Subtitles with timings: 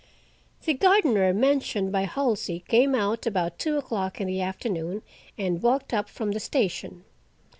[0.65, 5.03] The gardener mentioned by Halsey came out about two o'clock in the afternoon,
[5.37, 7.03] and walked up from the station.